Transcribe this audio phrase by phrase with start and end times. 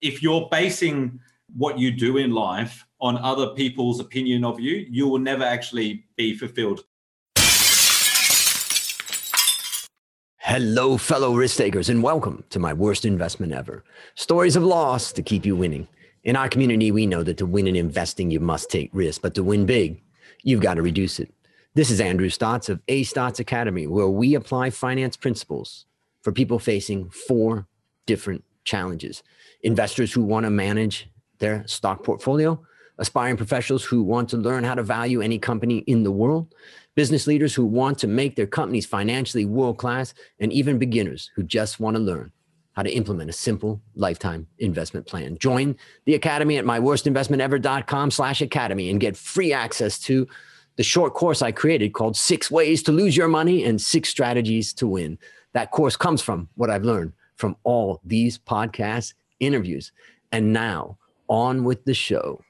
[0.00, 1.18] if you're basing
[1.56, 6.04] what you do in life on other people's opinion of you, you will never actually
[6.16, 6.84] be fulfilled.
[10.38, 13.84] Hello, fellow risk takers, and welcome to my worst investment ever.
[14.14, 15.86] Stories of loss to keep you winning.
[16.24, 19.34] In our community, we know that to win in investing, you must take risk, but
[19.34, 20.02] to win big,
[20.42, 21.32] you've got to reduce it.
[21.74, 25.86] This is Andrew Stotz of A Stotz Academy, where we apply finance principles
[26.22, 27.66] for people facing four
[28.06, 29.22] different challenges
[29.62, 32.60] investors who want to manage their stock portfolio,
[32.98, 36.54] aspiring professionals who want to learn how to value any company in the world,
[36.94, 41.42] business leaders who want to make their companies financially world class, and even beginners who
[41.42, 42.30] just want to learn
[42.72, 45.36] how to implement a simple lifetime investment plan.
[45.38, 50.28] Join the academy at myworstinvestmentever.com slash academy and get free access to
[50.76, 54.72] the short course I created called Six Ways to Lose Your Money and Six Strategies
[54.74, 55.18] to Win.
[55.54, 59.92] That course comes from what I've learned from all these podcasts, interviews.
[60.30, 62.42] And now on with the show.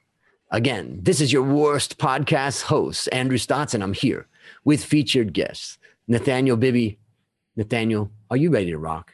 [0.51, 4.27] Again, this is your worst podcast host, Andrew Stotz, and I'm here
[4.65, 6.97] with featured guests, Nathaniel Bibby.
[7.55, 9.13] Nathaniel, are you ready to rock?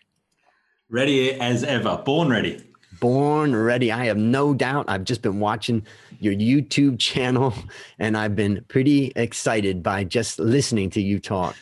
[0.89, 2.01] Ready as ever.
[2.05, 2.63] Born ready.
[3.01, 3.91] Born ready.
[3.91, 4.85] I have no doubt.
[4.87, 5.85] I've just been watching
[6.19, 7.53] your YouTube channel
[7.99, 11.55] and I've been pretty excited by just listening to you talk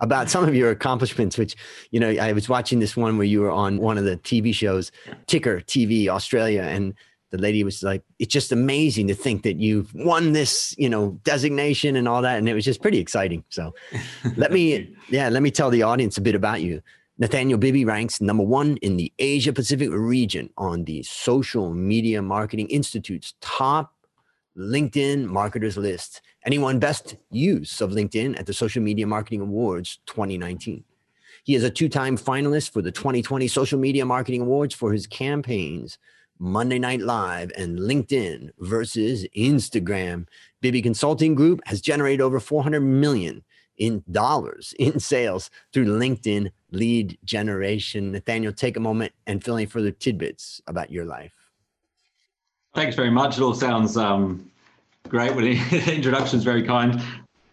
[0.00, 1.56] about some of your accomplishments, which,
[1.90, 4.54] you know, I was watching this one where you were on one of the TV
[4.54, 4.90] shows,
[5.26, 6.94] Ticker TV Australia, and
[7.30, 11.18] the lady was like, it's just amazing to think that you've won this, you know,
[11.24, 12.38] designation and all that.
[12.38, 13.44] And it was just pretty exciting.
[13.48, 13.74] So
[14.36, 16.80] let me, yeah, let me tell the audience a bit about you.
[17.18, 22.68] Nathaniel Bibby ranks number one in the Asia Pacific region on the Social Media Marketing
[22.68, 23.94] Institute's top
[24.56, 30.82] LinkedIn marketers list won Best Use of LinkedIn at the Social Media Marketing Awards 2019.
[31.44, 35.06] He is a two time finalist for the 2020 Social Media Marketing Awards for his
[35.06, 35.98] campaigns
[36.38, 40.26] Monday Night Live and LinkedIn versus Instagram.
[40.60, 43.44] Bibby Consulting Group has generated over 400 million
[43.76, 48.12] in dollars in sales through LinkedIn lead generation.
[48.12, 51.34] Nathaniel, take a moment and fill in further tidbits about your life.
[52.74, 53.38] Thanks very much.
[53.38, 54.50] It all sounds um,
[55.06, 55.34] great.
[55.34, 57.02] Well, the introduction is very kind.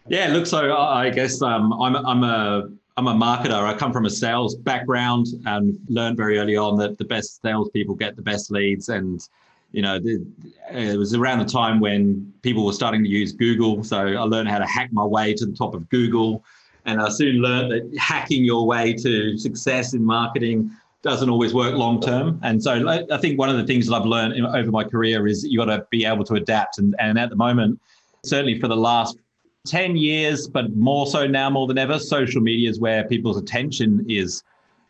[0.08, 3.52] Yeah, look, so I guess um, I'm, I'm a I'm a marketer.
[3.52, 7.96] I come from a sales background and learned very early on that the best salespeople
[7.96, 8.88] get the best leads.
[8.88, 9.26] And
[9.72, 10.24] you know, the,
[10.70, 13.82] it was around the time when people were starting to use Google.
[13.82, 16.44] So I learned how to hack my way to the top of Google,
[16.84, 20.70] and I soon learned that hacking your way to success in marketing
[21.04, 22.40] doesn't always work long term.
[22.42, 25.44] And so I think one of the things that I've learned over my career is
[25.44, 26.78] you got to be able to adapt.
[26.78, 27.78] And, and at the moment,
[28.24, 29.18] certainly for the last
[29.66, 34.04] 10 years, but more so now more than ever, social media is where people's attention
[34.08, 34.42] is.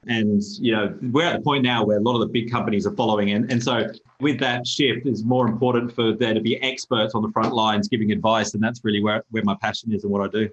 [0.06, 2.86] And you know, we're at the point now where a lot of the big companies
[2.86, 3.32] are following.
[3.32, 7.22] And, and so with that shift, it's more important for there to be experts on
[7.22, 8.54] the front lines giving advice.
[8.54, 10.48] And that's really where, where my passion is and what I do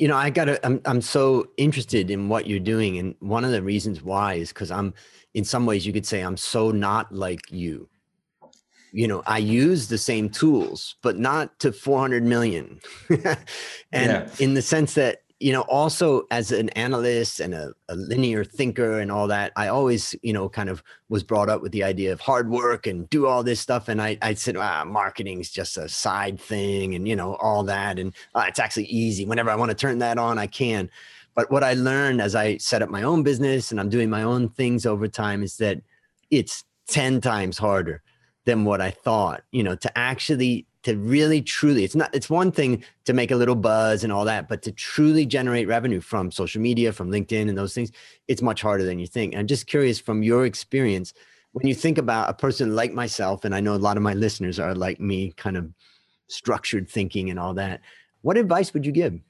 [0.00, 2.96] you know, I got to, I'm, I'm so interested in what you're doing.
[2.98, 4.94] And one of the reasons why is because I'm,
[5.34, 7.86] in some ways, you could say I'm so not like you.
[8.92, 12.80] You know, I use the same tools, but not to 400 million.
[13.10, 13.20] and
[13.92, 14.28] yeah.
[14.38, 19.00] in the sense that you know, also as an analyst and a, a, linear thinker
[19.00, 22.12] and all that, I always, you know, kind of was brought up with the idea
[22.12, 23.88] of hard work and do all this stuff.
[23.88, 27.64] And I, I said, ah, marketing is just a side thing and, you know, all
[27.64, 27.98] that.
[27.98, 29.24] And uh, it's actually easy.
[29.24, 30.90] Whenever I want to turn that on, I can.
[31.34, 34.22] But what I learned as I set up my own business and I'm doing my
[34.22, 35.80] own things over time is that
[36.30, 38.02] it's 10 times harder
[38.44, 42.50] than what I thought, you know, to actually to really truly it's not it's one
[42.50, 46.30] thing to make a little buzz and all that but to truly generate revenue from
[46.30, 47.90] social media from linkedin and those things
[48.28, 51.12] it's much harder than you think and i'm just curious from your experience
[51.52, 54.14] when you think about a person like myself and i know a lot of my
[54.14, 55.70] listeners are like me kind of
[56.28, 57.80] structured thinking and all that
[58.22, 59.20] what advice would you give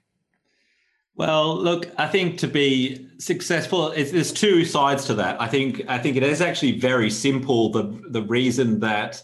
[1.16, 5.38] well, look, I think to be successful, there's two sides to that.
[5.38, 7.70] I think I think it is actually very simple.
[7.70, 9.22] The the reason that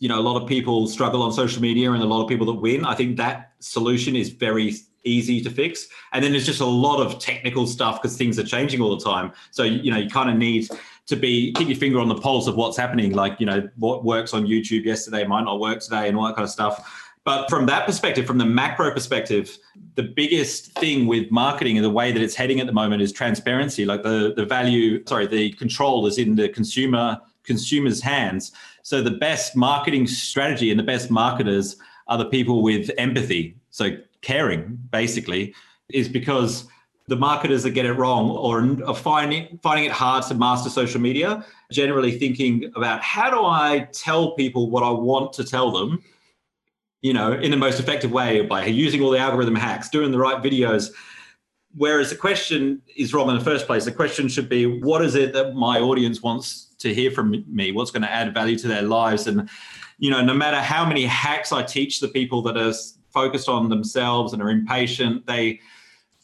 [0.00, 2.46] you know a lot of people struggle on social media and a lot of people
[2.46, 2.84] that win.
[2.84, 5.88] I think that solution is very easy to fix.
[6.12, 9.04] And then there's just a lot of technical stuff because things are changing all the
[9.04, 9.32] time.
[9.50, 10.68] So you know you kind of need
[11.06, 13.12] to be keep your finger on the pulse of what's happening.
[13.12, 16.34] Like you know what works on youtube yesterday might not work today and all that
[16.34, 17.04] kind of stuff.
[17.24, 19.58] But from that perspective from the macro perspective
[19.96, 23.12] the biggest thing with marketing and the way that it's heading at the moment is
[23.12, 23.84] transparency.
[23.84, 28.52] Like the the value sorry the control is in the consumer consumers hands
[28.88, 31.76] so the best marketing strategy and the best marketers
[32.06, 33.54] are the people with empathy.
[33.68, 33.90] So
[34.22, 35.54] caring, basically,
[35.90, 36.66] is because
[37.06, 41.02] the marketers that get it wrong or are finding finding it hard to master social
[41.02, 46.02] media, generally thinking about how do I tell people what I want to tell them,
[47.02, 50.18] you know, in the most effective way by using all the algorithm hacks, doing the
[50.18, 50.92] right videos.
[51.76, 53.84] Whereas the question is wrong in the first place.
[53.84, 57.72] The question should be, what is it that my audience wants to hear from me?
[57.72, 59.26] What's going to add value to their lives?
[59.26, 59.48] And
[59.98, 62.72] you know, no matter how many hacks I teach the people that are
[63.12, 65.60] focused on themselves and are impatient, they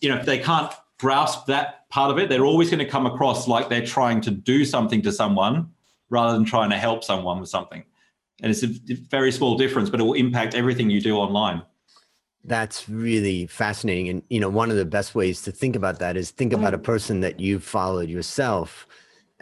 [0.00, 3.06] you know, if they can't grasp that part of it, they're always going to come
[3.06, 5.70] across like they're trying to do something to someone
[6.10, 7.84] rather than trying to help someone with something.
[8.42, 8.68] And it's a
[9.08, 11.62] very small difference, but it will impact everything you do online.
[12.44, 14.08] That's really fascinating.
[14.08, 16.74] And, you know, one of the best ways to think about that is think about
[16.74, 16.82] mm-hmm.
[16.82, 18.86] a person that you've followed yourself.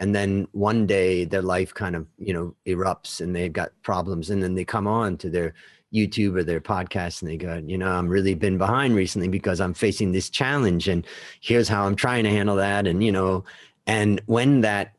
[0.03, 4.29] And then one day their life kind of, you know, erupts and they've got problems.
[4.29, 5.53] And then they come on to their
[5.93, 9.61] YouTube or their podcast and they go, you know, I'm really been behind recently because
[9.61, 11.07] I'm facing this challenge and
[11.39, 12.85] here's how I'm trying to handle that.
[12.85, 13.45] And, you know,
[13.87, 14.91] and when that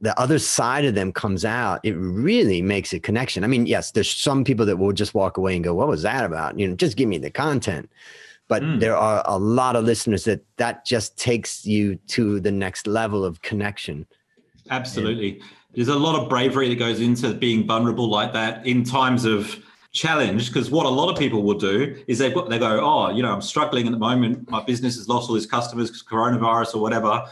[0.00, 3.42] the other side of them comes out, it really makes a connection.
[3.42, 6.02] I mean, yes, there's some people that will just walk away and go, what was
[6.02, 6.56] that about?
[6.56, 7.90] You know, just give me the content.
[8.46, 8.78] But mm.
[8.78, 13.24] there are a lot of listeners that that just takes you to the next level
[13.24, 14.06] of connection.
[14.70, 15.40] Absolutely.
[15.40, 15.42] And,
[15.74, 19.56] there's a lot of bravery that goes into being vulnerable like that in times of
[19.92, 23.22] challenge because what a lot of people will do is they they go, oh, you
[23.22, 24.50] know, I'm struggling at the moment.
[24.50, 27.24] My business has lost all its customers because coronavirus or whatever.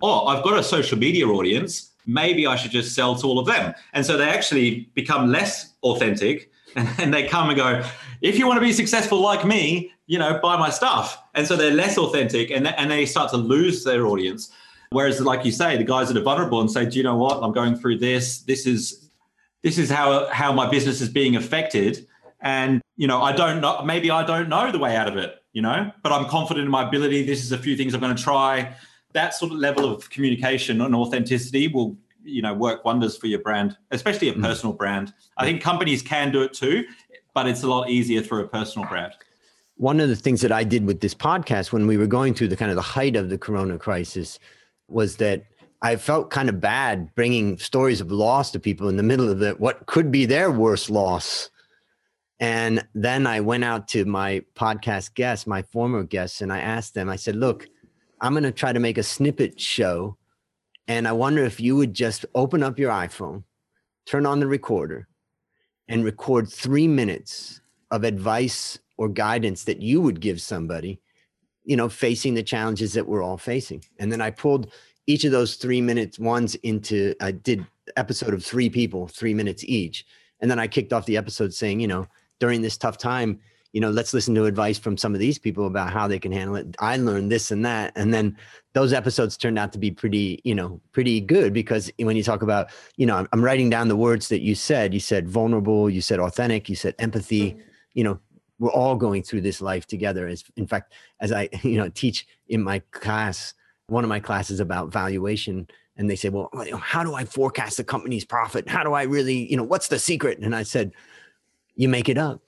[0.00, 1.92] Oh, I've got a social media audience.
[2.06, 3.74] Maybe I should just sell to all of them.
[3.92, 7.84] And so they actually become less authentic and they come and go,
[8.20, 11.22] if you want to be successful like me, you know, buy my stuff.
[11.34, 14.50] And so they're less authentic and, and they start to lose their audience.
[14.90, 17.42] Whereas, like you say, the guys that are vulnerable and say, do you know what?
[17.42, 18.40] I'm going through this.
[18.40, 19.08] This is
[19.62, 22.06] this is how how my business is being affected
[22.40, 25.42] and you know i don't know maybe i don't know the way out of it
[25.52, 28.14] you know but i'm confident in my ability this is a few things i'm going
[28.14, 28.72] to try
[29.12, 33.40] that sort of level of communication and authenticity will you know work wonders for your
[33.40, 34.42] brand especially a mm.
[34.42, 36.84] personal brand i think companies can do it too
[37.34, 39.12] but it's a lot easier through a personal brand
[39.76, 42.48] one of the things that i did with this podcast when we were going through
[42.48, 44.38] the kind of the height of the corona crisis
[44.88, 45.44] was that
[45.80, 49.38] I felt kind of bad bringing stories of loss to people in the middle of
[49.38, 51.50] the, what could be their worst loss.
[52.40, 56.94] And then I went out to my podcast guests, my former guests, and I asked
[56.94, 57.68] them, I said, look,
[58.20, 60.16] I'm going to try to make a snippet show.
[60.88, 63.44] And I wonder if you would just open up your iPhone,
[64.06, 65.06] turn on the recorder,
[65.88, 67.60] and record three minutes
[67.90, 71.00] of advice or guidance that you would give somebody,
[71.68, 73.84] you know, facing the challenges that we're all facing.
[73.98, 74.72] And then I pulled
[75.06, 79.62] each of those three minutes ones into I did episode of three people, three minutes
[79.64, 80.06] each.
[80.40, 82.06] And then I kicked off the episode saying, you know,
[82.40, 83.38] during this tough time,
[83.74, 86.32] you know, let's listen to advice from some of these people about how they can
[86.32, 86.74] handle it.
[86.78, 87.92] I learned this and that.
[87.96, 88.34] And then
[88.72, 92.40] those episodes turned out to be pretty, you know, pretty good because when you talk
[92.40, 94.94] about, you know, I'm, I'm writing down the words that you said.
[94.94, 97.60] You said vulnerable, you said authentic, you said empathy, mm-hmm.
[97.92, 98.18] you know,
[98.58, 100.26] we're all going through this life together.
[100.26, 103.54] As in fact, as I, you know, teach in my class,
[103.86, 105.66] one of my classes about valuation
[105.98, 106.48] and they say well
[106.80, 108.68] how do i forecast a company's profit?
[108.68, 110.38] How do i really you know what's the secret?
[110.38, 110.92] And i said
[111.74, 112.40] you make it up.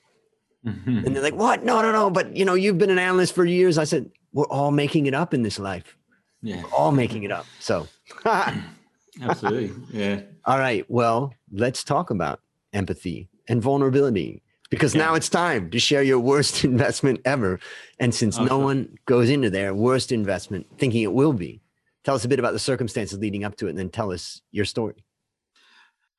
[0.65, 1.07] Mm-hmm.
[1.07, 1.65] and they're like what?
[1.65, 3.77] No no no but you know you've been an analyst for years.
[3.77, 5.97] I said we're all making it up in this life.
[6.43, 6.63] Yeah.
[6.63, 7.47] We're all making it up.
[7.59, 7.89] So
[9.23, 9.73] absolutely.
[9.93, 10.21] Yeah.
[10.47, 10.87] All right.
[10.89, 12.41] Well let's talk about
[12.73, 15.05] empathy and vulnerability because yeah.
[15.05, 17.61] now it's time to share your worst investment ever.
[17.99, 21.61] And since no one goes into their worst investment thinking it will be,
[22.05, 24.41] tell us a bit about the circumstances leading up to it and then tell us
[24.51, 25.05] your story.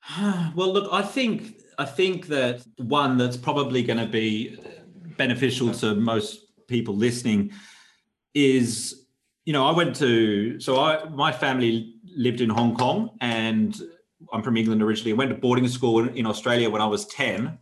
[0.56, 4.60] Well, look, I think I think that one that's probably going to be
[5.18, 7.52] beneficial to most people listening
[8.34, 9.06] is
[9.46, 13.80] you know, I went to so I my family lived in Hong Kong and
[14.34, 15.14] I'm from England originally.
[15.14, 17.58] I went to boarding school in, in Australia when I was 10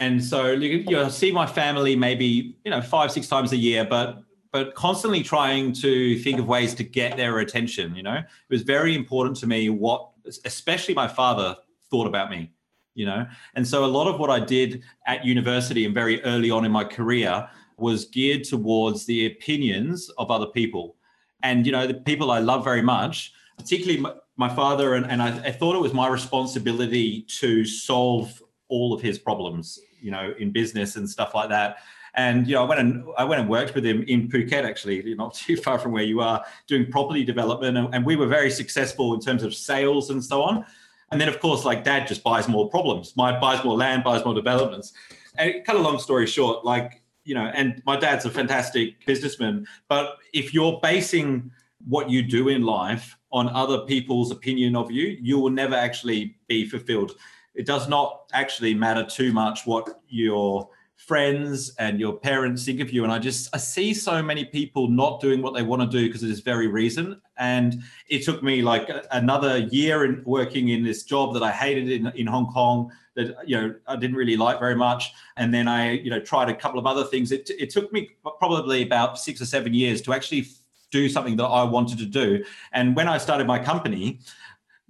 [0.00, 3.84] and so you know, see my family maybe you know five six times a year,
[3.84, 7.94] but but constantly trying to think of ways to get their attention.
[7.94, 10.08] You know, it was very important to me what,
[10.44, 11.54] especially my father,
[11.90, 12.50] thought about me.
[12.94, 16.50] You know, and so a lot of what I did at university and very early
[16.50, 20.96] on in my career was geared towards the opinions of other people,
[21.42, 25.22] and you know the people I love very much, particularly my, my father, and, and
[25.22, 30.34] I, I thought it was my responsibility to solve all of his problems, you know,
[30.38, 31.78] in business and stuff like that.
[32.14, 35.14] And you know, I went and I went and worked with him in Phuket, actually,
[35.16, 38.50] not too far from where you are, doing property development, and, and we were very
[38.50, 40.64] successful in terms of sales and so on.
[41.12, 44.24] And then, of course, like Dad just buys more problems, my buys more land, buys
[44.24, 44.92] more developments.
[45.36, 49.66] And cut a long story short, like you know, and my dad's a fantastic businessman,
[49.88, 51.50] but if you're basing
[51.86, 56.36] what you do in life on other people's opinion of you, you will never actually
[56.48, 57.12] be fulfilled.
[57.60, 62.90] It does not actually matter too much what your friends and your parents think of
[62.90, 63.04] you.
[63.04, 66.06] And I just I see so many people not doing what they want to do
[66.06, 67.20] because of this very reason.
[67.36, 71.90] And it took me like another year in working in this job that I hated
[71.90, 75.12] in, in Hong Kong that you know I didn't really like very much.
[75.36, 77.30] And then I you know tried a couple of other things.
[77.30, 80.46] It, it took me probably about six or seven years to actually
[80.90, 82.42] do something that I wanted to do.
[82.72, 84.20] And when I started my company,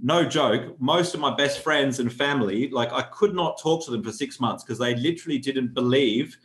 [0.03, 3.91] no joke, most of my best friends and family, like I could not talk to
[3.91, 6.37] them for six months because they literally didn't believe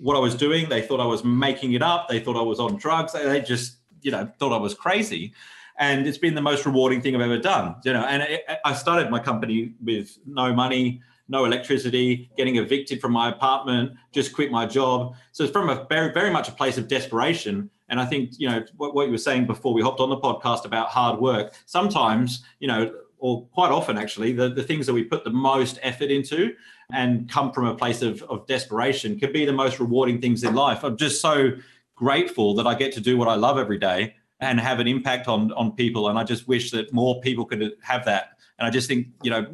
[0.00, 0.68] what I was doing.
[0.68, 2.08] They thought I was making it up.
[2.08, 3.12] They thought I was on drugs.
[3.12, 5.32] They just, you know, thought I was crazy.
[5.78, 8.04] And it's been the most rewarding thing I've ever done, you know.
[8.04, 13.28] And it, I started my company with no money, no electricity, getting evicted from my
[13.28, 15.14] apartment, just quit my job.
[15.32, 17.70] So it's from a very, very much a place of desperation.
[17.88, 20.16] And I think, you know, what, what you were saying before we hopped on the
[20.16, 24.92] podcast about hard work, sometimes, you know, or quite often actually, the, the things that
[24.92, 26.54] we put the most effort into
[26.92, 30.54] and come from a place of, of desperation could be the most rewarding things in
[30.54, 30.84] life.
[30.84, 31.50] I'm just so
[31.96, 35.26] grateful that I get to do what I love every day and have an impact
[35.26, 36.08] on on people.
[36.08, 38.38] And I just wish that more people could have that.
[38.58, 39.46] And I just think, you know,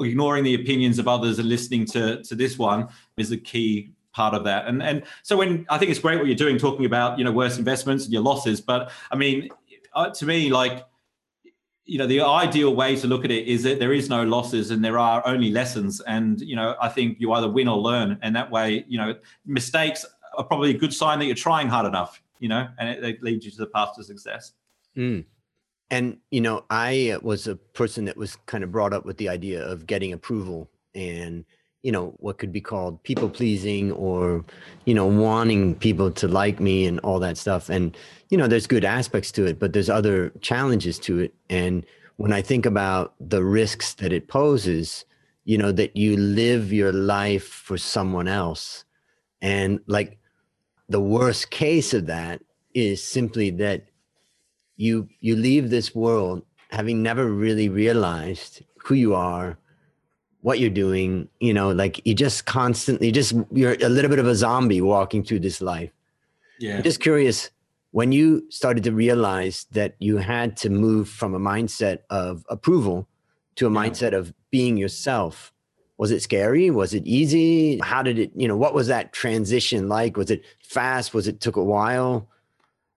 [0.00, 4.34] ignoring the opinions of others and listening to to this one is a key part
[4.34, 4.66] of that.
[4.66, 7.32] And and so when I think it's great what you're doing, talking about you know
[7.32, 8.60] worse investments and your losses.
[8.60, 9.48] But I mean,
[9.94, 10.84] uh, to me, like
[11.88, 14.70] you know, the ideal way to look at it is that there is no losses
[14.70, 16.00] and there are only lessons.
[16.02, 19.14] And you know, I think you either win or learn, and that way, you know,
[19.46, 20.04] mistakes
[20.36, 22.22] are probably a good sign that you're trying hard enough.
[22.40, 24.52] You know, and it, it leads you to the path to success.
[24.96, 25.24] Mm.
[25.90, 29.30] And you know, I was a person that was kind of brought up with the
[29.30, 31.44] idea of getting approval and
[31.88, 34.44] you know what could be called people pleasing or
[34.84, 37.70] you know wanting people to like me and all that stuff.
[37.70, 37.96] And
[38.28, 41.32] you know there's good aspects to it but there's other challenges to it.
[41.48, 41.86] And
[42.18, 45.06] when i think about the risks that it poses
[45.46, 48.84] you know that you live your life for someone else.
[49.40, 50.18] And like
[50.90, 52.42] the worst case of that
[52.74, 53.86] is simply that
[54.76, 59.56] you you leave this world having never really realized who you are
[60.40, 64.26] what you're doing you know like you just constantly just you're a little bit of
[64.26, 65.90] a zombie walking through this life.
[66.58, 66.76] Yeah.
[66.76, 67.50] I'm just curious
[67.90, 73.08] when you started to realize that you had to move from a mindset of approval
[73.56, 75.52] to a mindset of being yourself
[75.98, 76.70] was it scary?
[76.70, 77.78] Was it easy?
[77.80, 80.16] How did it you know what was that transition like?
[80.16, 81.12] Was it fast?
[81.12, 82.28] Was it took a while?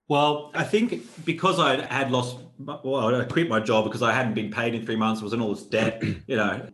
[0.07, 4.33] Well, I think because I had lost, well, I quit my job because I hadn't
[4.33, 5.21] been paid in three months.
[5.21, 6.67] I was in all this debt, you know.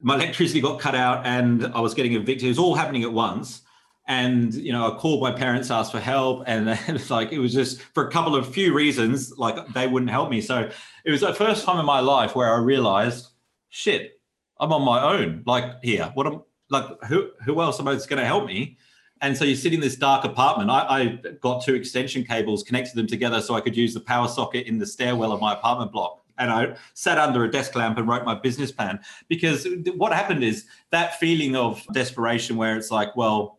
[0.00, 2.44] My electricity got cut out and I was getting evicted.
[2.44, 3.62] It was all happening at once.
[4.08, 6.42] And, you know, I called my parents, asked for help.
[6.46, 10.10] And it's like, it was just for a couple of few reasons, like they wouldn't
[10.10, 10.40] help me.
[10.40, 10.68] So
[11.04, 13.28] it was the first time in my life where I realized,
[13.68, 14.20] shit,
[14.58, 15.42] I'm on my own.
[15.46, 18.78] Like here, what am, like, who, who else am I going to help me?
[19.20, 20.70] and so you sit in this dark apartment.
[20.70, 21.06] I, I,
[21.40, 24.78] got two extension cables, connected them together so I could use the power socket in
[24.78, 26.19] the stairwell of my apartment block.
[26.40, 28.98] And I sat under a desk lamp and wrote my business plan.
[29.28, 33.58] Because what happened is that feeling of desperation where it's like, well,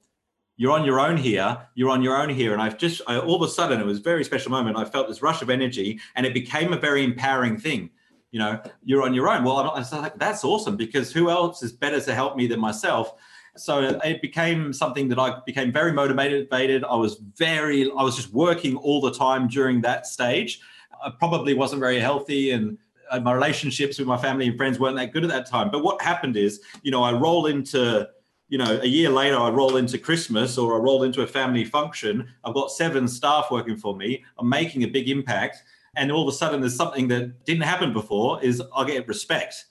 [0.57, 2.53] you're on your own here, you're on your own here.
[2.53, 4.77] And I've just, I, all of a sudden, it was a very special moment.
[4.77, 7.91] I felt this rush of energy and it became a very empowering thing.
[8.31, 9.43] You know, you're on your own.
[9.43, 12.59] Well, I'm not, like, that's awesome because who else is better to help me than
[12.59, 13.13] myself?
[13.57, 16.83] So it became something that I became very motivated.
[16.83, 20.61] I was very, I was just working all the time during that stage.
[21.03, 22.77] I probably wasn't very healthy and
[23.10, 25.70] uh, my relationships with my family and friends weren't that good at that time.
[25.70, 28.08] But what happened is, you know, I roll into,
[28.48, 31.65] you know, a year later, I roll into Christmas or I roll into a family
[31.65, 32.27] function.
[32.43, 34.24] I've got seven staff working for me.
[34.38, 35.63] I'm making a big impact.
[35.96, 39.65] And all of a sudden, there's something that didn't happen before is I get respect,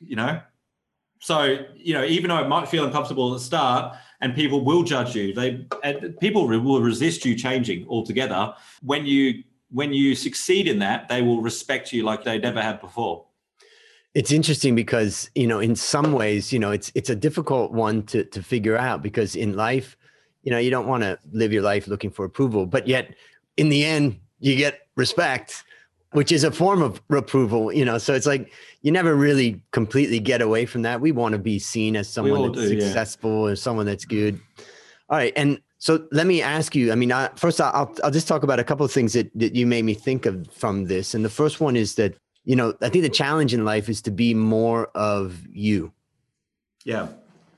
[0.00, 0.40] you know,
[1.20, 4.82] so, you know, even though it might feel uncomfortable at the start and people will
[4.82, 8.54] judge you, they and people will resist you changing altogether.
[8.82, 12.80] When you when you succeed in that, they will respect you like they never have
[12.80, 13.26] before.
[14.14, 18.02] It's interesting because, you know, in some ways, you know, it's it's a difficult one
[18.04, 19.96] to to figure out because in life,
[20.42, 23.14] you know, you don't want to live your life looking for approval, but yet
[23.56, 25.64] in the end, you get respect
[26.12, 27.98] which is a form of approval, you know.
[27.98, 30.98] So it's like you never really completely get away from that.
[30.98, 33.52] We want to be seen as someone that's do, successful yeah.
[33.52, 34.40] or someone that's good.
[35.10, 36.90] All right, and so let me ask you.
[36.90, 39.54] I mean, I, first I'll I'll just talk about a couple of things that that
[39.54, 41.14] you made me think of from this.
[41.14, 44.00] And the first one is that you know I think the challenge in life is
[44.02, 45.92] to be more of you.
[46.84, 47.08] Yeah.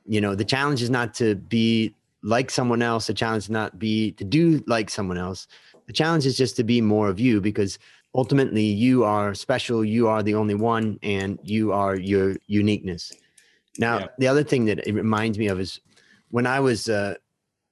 [0.06, 3.06] You know, the challenge is not to be like someone else.
[3.06, 5.46] The challenge is not be to do like someone else.
[5.86, 7.78] The challenge is just to be more of you because
[8.14, 9.84] ultimately you are special.
[9.84, 13.12] You are the only one, and you are your uniqueness.
[13.78, 14.06] Now, yeah.
[14.18, 15.80] the other thing that it reminds me of is
[16.30, 17.14] when I was, uh,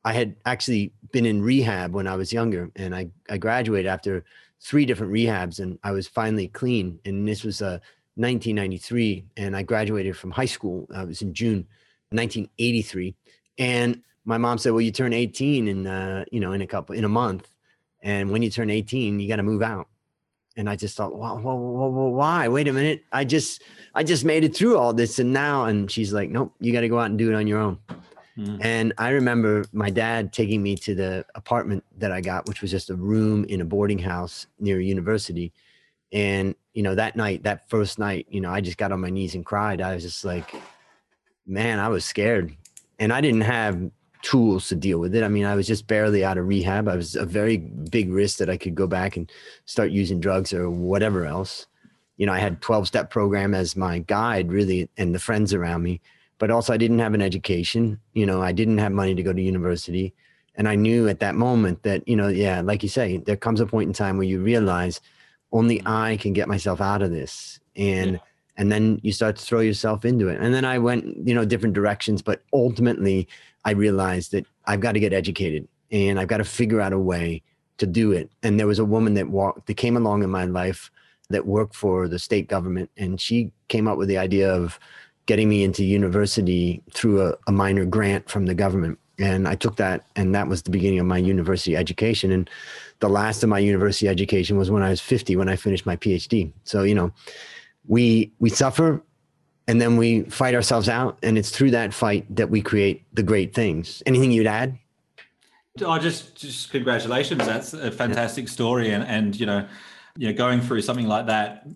[0.06, 4.24] I had actually been in rehab when I was younger, and I I graduated after
[4.60, 7.00] three different rehabs, and I was finally clean.
[7.04, 7.80] And this was uh,
[8.14, 10.86] 1993, and I graduated from high school.
[10.94, 11.66] I was in June
[12.10, 13.16] 1983,
[13.58, 16.94] and my mom said, "Well, you turn 18 in uh, you know in a couple
[16.94, 17.50] in a month,
[18.00, 19.88] and when you turn 18, you got to move out."
[20.56, 22.48] And I just thought, well, well, well, why?
[22.48, 23.02] Wait a minute.
[23.12, 23.60] I just
[23.92, 26.82] I just made it through all this, and now, and she's like, "Nope, you got
[26.82, 27.78] to go out and do it on your own."
[28.38, 28.64] Mm.
[28.64, 32.70] And I remember my dad taking me to the apartment that I got, which was
[32.70, 35.52] just a room in a boarding house near a university.
[36.12, 39.10] And, you know, that night, that first night, you know, I just got on my
[39.10, 39.80] knees and cried.
[39.80, 40.54] I was just like,
[41.46, 42.54] man, I was scared.
[42.98, 43.90] And I didn't have
[44.22, 45.22] tools to deal with it.
[45.22, 46.88] I mean, I was just barely out of rehab.
[46.88, 49.30] I was a very big risk that I could go back and
[49.66, 51.66] start using drugs or whatever else.
[52.16, 55.82] You know, I had 12 step program as my guide really and the friends around
[55.82, 56.00] me
[56.38, 58.00] but also I didn't have an education.
[58.12, 60.14] You know, I didn't have money to go to university.
[60.56, 63.60] And I knew at that moment that, you know, yeah, like you say, there comes
[63.60, 65.00] a point in time where you realize
[65.52, 67.60] only I can get myself out of this.
[67.76, 68.18] And yeah.
[68.56, 70.40] and then you start to throw yourself into it.
[70.40, 73.28] And then I went, you know, different directions, but ultimately
[73.64, 76.98] I realized that I've got to get educated and I've got to figure out a
[76.98, 77.42] way
[77.78, 78.30] to do it.
[78.42, 80.90] And there was a woman that walked that came along in my life
[81.28, 84.78] that worked for the state government and she came up with the idea of
[85.26, 88.98] getting me into university through a, a minor grant from the government.
[89.18, 92.30] And I took that, and that was the beginning of my university education.
[92.32, 92.48] And
[93.00, 95.96] the last of my university education was when I was 50, when I finished my
[95.96, 96.52] PhD.
[96.64, 97.12] So, you know,
[97.86, 99.02] we we suffer
[99.68, 103.22] and then we fight ourselves out and it's through that fight that we create the
[103.22, 104.78] great things anything you'd add
[105.82, 109.66] oh just just congratulations that's a fantastic story and and you know
[110.16, 111.66] you know going through something like that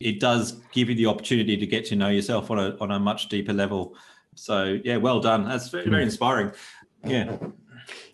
[0.00, 2.98] it does give you the opportunity to get to know yourself on a on a
[2.98, 3.94] much deeper level.
[4.34, 5.48] So yeah, well done.
[5.48, 6.08] That's very, very hmm.
[6.08, 6.52] inspiring.
[7.04, 7.36] Yeah.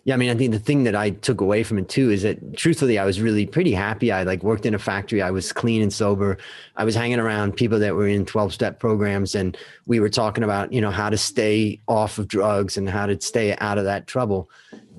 [0.05, 2.21] Yeah, I mean, I think the thing that I took away from it too is
[2.21, 4.11] that truthfully, I was really pretty happy.
[4.11, 5.21] I like worked in a factory.
[5.21, 6.37] I was clean and sober.
[6.77, 10.43] I was hanging around people that were in 12 step programs and we were talking
[10.43, 13.83] about, you know, how to stay off of drugs and how to stay out of
[13.85, 14.49] that trouble.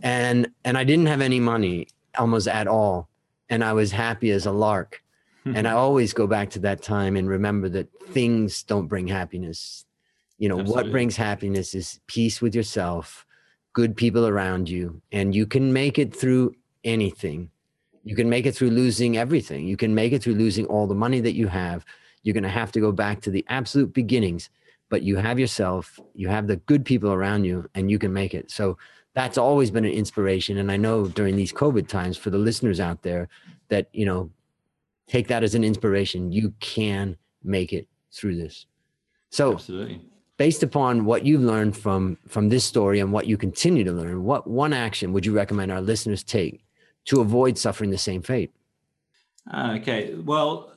[0.03, 3.09] And and I didn't have any money almost at all.
[3.49, 5.03] And I was happy as a lark
[5.54, 5.78] and I mm-hmm.
[5.78, 9.85] always go back to that time and remember that things don't bring happiness.
[10.38, 10.82] You know, Absolutely.
[10.85, 13.24] what brings happiness is peace with yourself,
[13.72, 16.54] good people around you, and you can make it through
[16.85, 17.50] anything.
[18.04, 19.66] You can make it through losing everything.
[19.66, 21.85] You can make it through losing all the money that you have.
[22.22, 24.50] You're going to have to go back to the absolute beginnings,
[24.88, 28.35] but you have yourself, you have the good people around you, and you can make
[28.35, 28.50] it.
[28.50, 28.78] So
[29.14, 30.59] that's always been an inspiration.
[30.59, 33.28] And I know during these COVID times for the listeners out there
[33.68, 34.30] that, you know,
[35.09, 36.33] take that as an inspiration.
[36.33, 38.66] You can make it through this.
[39.31, 40.01] So, Absolutely.
[40.37, 44.25] based upon what you've learned from from this story and what you continue to learn,
[44.25, 46.64] what one action would you recommend our listeners take
[47.07, 48.53] to avoid suffering the same fate?
[49.51, 50.14] Ah, okay.
[50.14, 50.73] Well,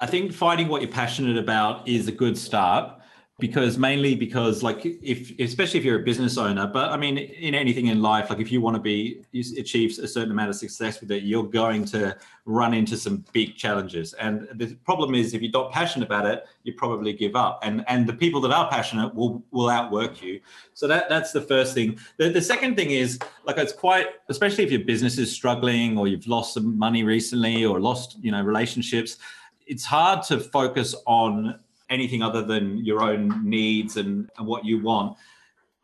[0.00, 3.00] I think finding what you're passionate about is a good start
[3.38, 7.54] because mainly because like if especially if you're a business owner but i mean in
[7.54, 9.22] anything in life like if you want to be
[9.58, 13.56] achieve a certain amount of success with it you're going to run into some big
[13.56, 14.12] challenges.
[14.14, 17.58] And the problem is if you're not passionate about it you probably give up.
[17.62, 20.40] And and the people that are passionate will will outwork you.
[20.72, 21.98] So that that's the first thing.
[22.16, 26.06] The, the second thing is like it's quite especially if your business is struggling or
[26.08, 29.18] you've lost some money recently or lost you know relationships
[29.66, 31.58] it's hard to focus on
[31.90, 35.16] anything other than your own needs and, and what you want.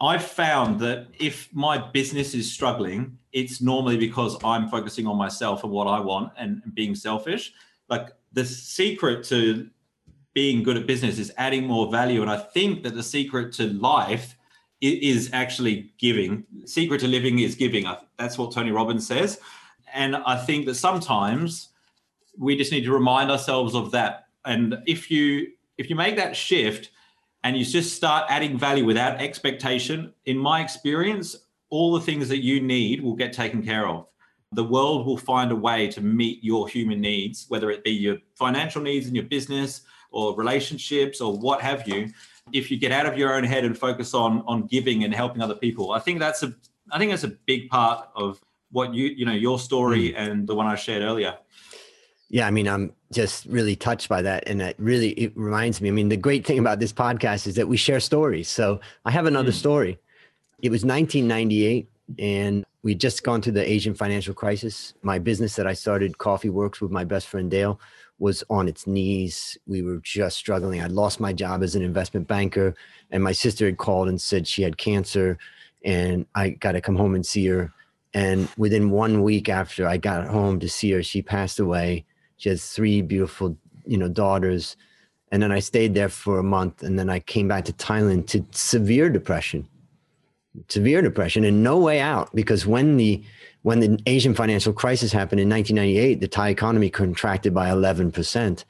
[0.00, 5.62] I've found that if my business is struggling, it's normally because I'm focusing on myself
[5.62, 7.52] and what I want and being selfish.
[7.88, 9.70] Like the secret to
[10.34, 12.22] being good at business is adding more value.
[12.22, 14.36] And I think that the secret to life
[14.80, 16.44] is actually giving.
[16.64, 17.86] Secret to living is giving.
[18.18, 19.38] That's what Tony Robbins says.
[19.94, 21.68] And I think that sometimes
[22.36, 24.26] we just need to remind ourselves of that.
[24.44, 26.90] And if you if you make that shift
[27.44, 31.36] and you just start adding value without expectation, in my experience,
[31.70, 34.06] all the things that you need will get taken care of.
[34.52, 38.18] The world will find a way to meet your human needs, whether it be your
[38.34, 42.12] financial needs in your business or relationships or what have you.
[42.52, 45.40] If you get out of your own head and focus on on giving and helping
[45.40, 46.52] other people, I think that's a
[46.90, 48.38] I think that's a big part of
[48.70, 50.18] what you you know your story mm.
[50.18, 51.38] and the one I shared earlier.
[52.32, 55.88] Yeah, I mean, I'm just really touched by that, and it really it reminds me.
[55.90, 58.48] I mean, the great thing about this podcast is that we share stories.
[58.48, 59.54] So I have another mm.
[59.54, 59.98] story.
[60.60, 64.94] it was 1998 and we'd just gone through the Asian financial crisis.
[65.02, 67.80] My business that I started, Coffee Works, with my best friend Dale,
[68.18, 69.56] was on its knees.
[69.66, 70.80] We were just struggling.
[70.80, 72.74] I'd lost my job as an investment banker,
[73.10, 75.38] and my sister had called and said she had cancer,
[75.84, 77.72] and I got to come home and see her.
[78.14, 82.04] And within one week after I got home to see her, she passed away.
[82.42, 84.76] She has three beautiful, you know, daughters.
[85.30, 88.26] And then I stayed there for a month, and then I came back to Thailand
[88.28, 89.68] to severe depression
[90.68, 93.22] severe depression and no way out because when the
[93.62, 98.64] when the Asian financial crisis happened in 1998, the Thai economy contracted by 11%.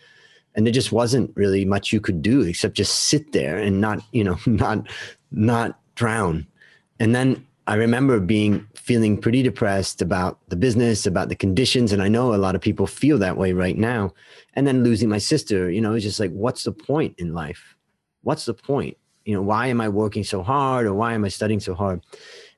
[0.55, 4.03] And there just wasn't really much you could do except just sit there and not,
[4.13, 4.87] you know, not
[5.31, 6.47] not drown.
[7.01, 11.93] And then I remember being feeling pretty depressed about the business, about the conditions.
[11.93, 14.13] And I know a lot of people feel that way right now.
[14.55, 17.77] And then losing my sister, you know, it's just like, what's the point in life?
[18.23, 18.97] What's the point?
[19.25, 22.01] you know, why am I working so hard or why am I studying so hard?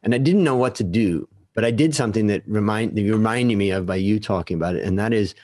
[0.03, 3.13] And I didn't know what to do, but I did something that remind that you
[3.13, 5.35] reminded me of by you talking about it, and that is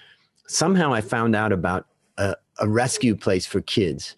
[0.47, 1.87] somehow I found out about
[2.19, 4.17] a, a rescue place for kids.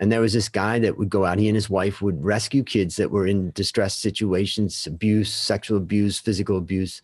[0.00, 2.64] And there was this guy that would go out, he and his wife would rescue
[2.64, 7.02] kids that were in distressed situations, abuse, sexual abuse, physical abuse.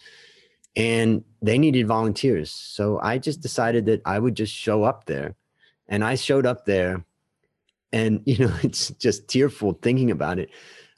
[0.76, 2.50] And they needed volunteers.
[2.50, 5.34] So I just decided that I would just show up there.
[5.88, 7.04] And I showed up there
[7.92, 10.50] and, you know, it's just tearful thinking about it.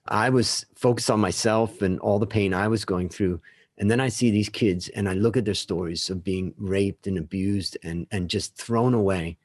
[0.06, 3.40] I was focused on myself and all the pain I was going through.
[3.76, 7.08] And then I see these kids and I look at their stories of being raped
[7.08, 9.36] and abused and, and just thrown away.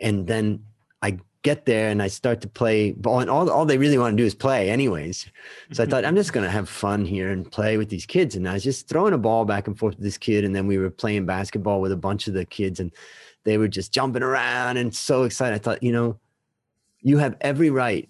[0.00, 0.64] And then
[1.00, 4.16] I get there and I start to play ball, and all, all they really want
[4.16, 5.30] to do is play, anyways.
[5.72, 6.08] So I thought, mm-hmm.
[6.08, 8.34] I'm just going to have fun here and play with these kids.
[8.34, 10.44] And I was just throwing a ball back and forth with this kid.
[10.44, 12.90] And then we were playing basketball with a bunch of the kids, and
[13.44, 15.54] they were just jumping around and so excited.
[15.54, 16.18] I thought, you know,
[17.02, 18.08] you have every right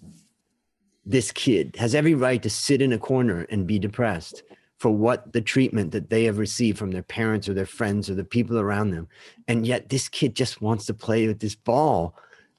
[1.05, 4.41] this kid has every right to sit in a corner and be depressed
[4.79, 8.15] for what the treatment that they have received from their parents or their friends or
[8.15, 9.07] the people around them
[9.47, 12.15] and yet this kid just wants to play with this ball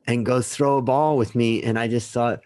[0.06, 2.40] and go throw a ball with me and i just thought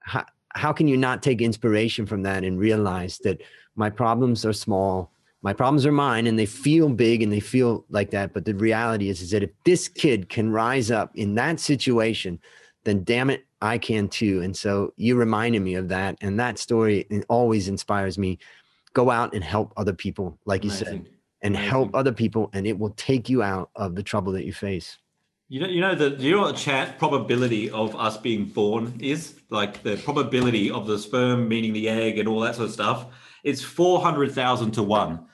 [0.00, 3.42] how, how can you not take inspiration from that and realize that
[3.74, 7.84] my problems are small my problems are mine and they feel big and they feel
[7.90, 11.34] like that but the reality is is that if this kid can rise up in
[11.34, 12.38] that situation
[12.84, 16.58] then damn it i can too and so you reminded me of that and that
[16.58, 18.38] story always inspires me
[18.94, 20.86] go out and help other people like Amazing.
[20.86, 21.08] you said
[21.42, 21.70] and Amazing.
[21.70, 24.98] help other people and it will take you out of the trouble that you face
[25.48, 28.98] you know, you know the you know what the chat probability of us being born
[29.00, 32.74] is like the probability of the sperm meaning the egg and all that sort of
[32.74, 33.06] stuff
[33.44, 35.26] it's 400,000 to one.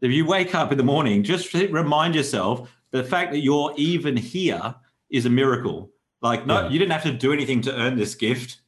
[0.00, 4.16] If you wake up in the morning, just remind yourself the fact that you're even
[4.16, 4.74] here
[5.10, 5.90] is a miracle.
[6.20, 6.68] Like, no, yeah.
[6.70, 8.58] you didn't have to do anything to earn this gift.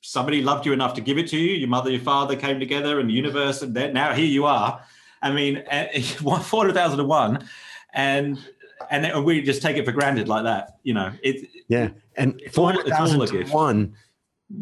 [0.00, 1.54] Somebody loved you enough to give it to you.
[1.54, 4.80] Your mother, your father came together, and the universe, and now here you are.
[5.22, 7.46] I mean, eh, four hundred thousand to one,
[7.92, 8.38] and
[8.90, 10.78] and we just take it for granted like that.
[10.82, 11.48] You know, it.
[11.68, 13.94] Yeah, and four hundred thousand to one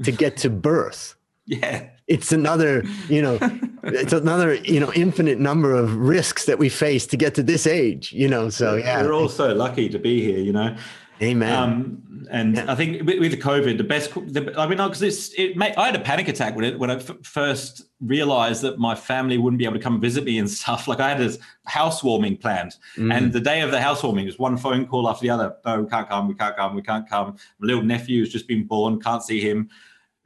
[0.03, 1.17] to get to birth.
[1.47, 1.89] Yeah.
[2.07, 3.39] It's another, you know,
[3.83, 7.67] it's another, you know, infinite number of risks that we face to get to this
[7.67, 8.51] age, you know.
[8.51, 9.03] So yeah.
[9.03, 10.77] We're all so lucky to be here, you know.
[11.25, 11.53] Amen.
[11.53, 12.65] Um, and yeah.
[12.69, 15.75] I think with, with, the COVID, the best, the, I mean, because it's, it made,
[15.77, 19.39] I had a panic attack when it, when I f- first realized that my family
[19.39, 20.89] wouldn't be able to come visit me and stuff.
[20.95, 22.77] Like I had this housewarming planned.
[22.97, 23.13] Mm.
[23.13, 25.57] And the day of the housewarming was one phone call after the other.
[25.65, 26.29] No, we can't come.
[26.29, 26.75] We can't come.
[26.75, 27.37] We can't come.
[27.59, 29.01] My little nephew has just been born.
[29.01, 29.69] Can't see him.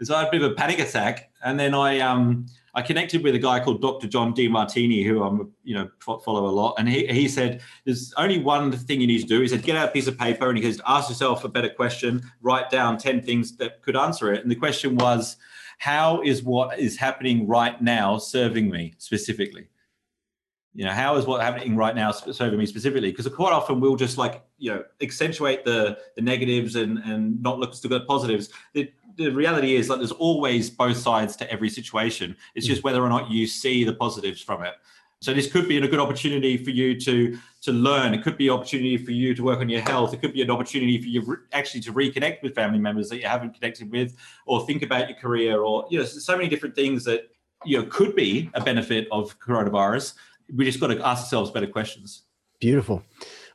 [0.03, 3.23] So I had a bit of a panic attack, and then I um I connected
[3.23, 4.07] with a guy called Dr.
[4.07, 8.39] John Demartini, who I'm you know follow a lot, and he he said there's only
[8.39, 9.41] one thing you need to do.
[9.41, 11.71] He said get out a piece of paper and he says ask yourself a better
[11.71, 15.37] question, write down ten things that could answer it, and the question was,
[15.79, 19.69] how is what is happening right now serving me specifically?
[20.79, 23.97] you know how is what happening right now serving me specifically because quite often we'll
[23.97, 28.51] just like you know accentuate the the negatives and and not look to the positives
[28.75, 32.71] the, the reality is like there's always both sides to every situation it's hmm.
[32.73, 34.75] just whether or not you see the positives from it
[35.21, 38.49] so this could be a good opportunity for you to to learn it could be
[38.49, 41.09] an opportunity for you to work on your health it could be an opportunity for
[41.09, 44.83] you re- actually to reconnect with family members that you haven't connected with or think
[44.83, 47.29] about your career or you know so many different things that
[47.65, 50.15] you know could be a benefit of coronavirus
[50.55, 52.23] we just got to ask ourselves better questions.
[52.61, 53.03] Beautiful.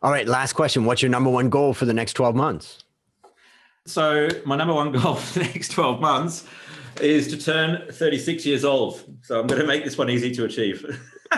[0.02, 0.86] All right, last question.
[0.86, 2.83] What's your number one goal for the next 12 months?
[3.86, 6.48] So, my number one goal for the next 12 months
[7.02, 9.04] is to turn 36 years old.
[9.22, 10.86] So, I'm going to make this one easy to achieve.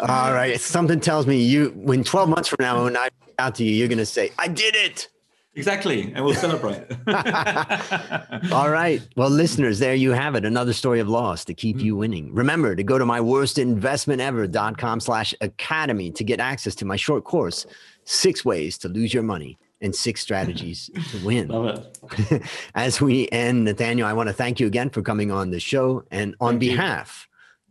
[0.00, 0.60] All right.
[0.60, 3.88] Something tells me you, when 12 months from now, when I out to you, you're
[3.88, 5.08] going to say, I did it.
[5.54, 6.12] Exactly.
[6.14, 6.84] And we'll celebrate.
[8.52, 9.00] All right.
[9.16, 10.44] Well, listeners, there you have it.
[10.44, 12.00] Another story of loss to keep you mm-hmm.
[12.00, 12.34] winning.
[12.34, 17.66] Remember to go to my worstinvestmentever.com slash academy to get access to my short course,
[18.04, 21.48] Six Ways to Lose Your Money and Six Strategies to Win.
[21.48, 22.42] Love it.
[22.74, 26.02] As we end, Nathaniel, I want to thank you again for coming on the show.
[26.10, 26.70] And on Thank you.
[26.70, 27.28] behalf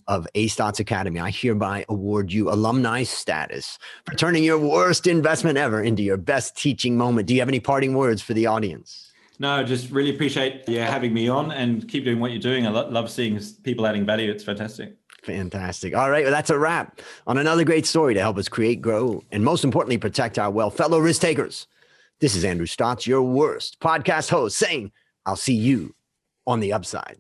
[0.08, 5.58] of A Stotz Academy, I hereby award you alumni status for turning your worst investment
[5.58, 7.28] ever into your best teaching moment.
[7.28, 9.12] Do you have any parting words for the audience?
[9.40, 12.66] No, just really appreciate you having me on and keep doing what you're doing.
[12.66, 14.32] I lo- love seeing people adding value.
[14.32, 14.96] It's fantastic.
[15.24, 15.96] Fantastic.
[15.96, 16.24] All right.
[16.24, 19.64] Well, that's a wrap on another great story to help us create, grow, and most
[19.64, 20.70] importantly, protect our well.
[20.70, 21.68] Fellow risk takers,
[22.20, 24.92] this is Andrew Stotz, your worst podcast host, saying,
[25.26, 25.94] I'll see you
[26.48, 27.18] on the upside.